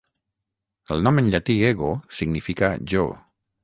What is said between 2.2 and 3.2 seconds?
significa "jo".